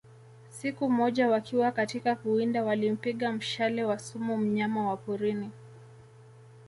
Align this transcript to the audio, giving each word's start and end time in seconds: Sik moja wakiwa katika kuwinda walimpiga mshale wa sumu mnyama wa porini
Sik 0.49 0.81
moja 0.81 1.27
wakiwa 1.27 1.71
katika 1.71 2.15
kuwinda 2.15 2.63
walimpiga 2.63 3.31
mshale 3.31 3.83
wa 3.83 3.99
sumu 3.99 4.37
mnyama 4.37 4.89
wa 4.89 4.97
porini 4.97 5.49